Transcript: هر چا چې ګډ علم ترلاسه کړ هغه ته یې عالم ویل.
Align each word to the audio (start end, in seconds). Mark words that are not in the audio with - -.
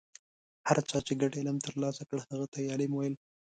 هر 0.67 0.77
چا 0.89 0.97
چې 1.07 1.13
ګډ 1.21 1.31
علم 1.39 1.57
ترلاسه 1.65 2.03
کړ 2.09 2.17
هغه 2.29 2.45
ته 2.51 2.57
یې 2.61 2.69
عالم 2.73 2.91
ویل. 2.95 3.13